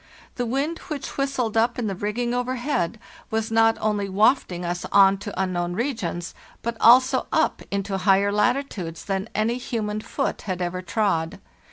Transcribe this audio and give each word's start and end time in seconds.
The 0.33 0.47
wind 0.47 0.79
which 0.87 1.15
whistled 1.15 1.55
up 1.55 1.77
in 1.77 1.85
the 1.85 1.93
rigging 1.93 2.33
overhead 2.33 2.99
was 3.29 3.51
not 3.51 3.77
only 3.79 4.09
wafting 4.09 4.65
us 4.65 4.83
on 4.85 5.19
to 5.19 5.25
44 5.25 5.33
FARTHEST 5.33 5.37
NORTH 5.37 5.43
unknown 5.67 5.73
regions, 5.73 6.33
but 6.63 6.77
also 6.81 7.27
up 7.31 7.61
into 7.69 7.97
higher 7.99 8.31
latitudes 8.31 9.05
than 9.05 9.29
any 9.35 9.59
human 9.59 10.01
foot 10.01 10.41
had 10.41 10.59
ever 10.59 10.81
trod. 10.81 11.39